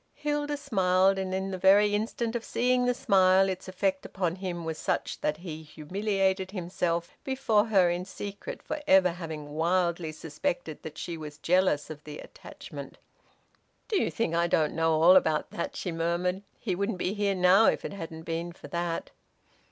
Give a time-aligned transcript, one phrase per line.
[0.15, 4.65] Hilda smiled, and in the very instant of seeing the smile its effect upon him
[4.65, 10.81] was such that he humiliated himself before her in secret for ever having wildly suspected
[10.81, 12.97] that she was jealous of the attachment.
[13.89, 16.41] "Do you think I don't know all about that?" she murmured.
[16.59, 19.11] "He wouldn't be here now if it hadn't been for that."